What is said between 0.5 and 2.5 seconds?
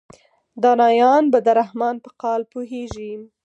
دانایان به د رحمان په قال